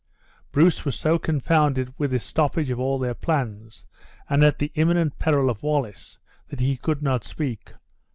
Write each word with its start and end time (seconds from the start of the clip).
Bruce 0.51 0.83
was 0.83 0.97
so 0.97 1.19
confounded 1.19 1.93
with 1.99 2.09
this 2.09 2.23
stoppage 2.23 2.71
of 2.71 2.79
all 2.79 2.97
their 2.97 3.13
plans, 3.13 3.85
and 4.27 4.43
at 4.43 4.57
the 4.57 4.71
imminent 4.73 5.19
peril 5.19 5.47
of 5.47 5.61
Wallace, 5.61 6.17
that 6.47 6.59
he 6.59 6.75
could 6.75 7.03
not 7.03 7.23
speak. 7.23 7.75